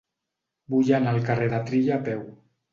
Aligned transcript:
Vull 0.75 0.89
anar 1.01 1.13
al 1.17 1.21
carrer 1.29 1.53
de 1.53 1.63
Trilla 1.71 1.97
a 2.01 2.03
peu. 2.11 2.27